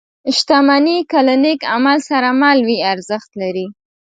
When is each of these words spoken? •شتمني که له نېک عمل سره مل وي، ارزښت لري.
•شتمني 0.37 0.97
که 1.09 1.19
له 1.27 1.35
نېک 1.43 1.61
عمل 1.73 1.97
سره 2.09 2.29
مل 2.41 2.57
وي، 2.67 2.77
ارزښت 2.93 3.31
لري. 3.41 3.67